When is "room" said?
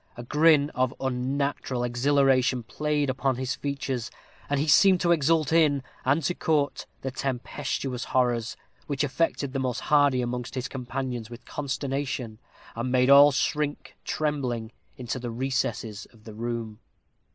16.33-16.79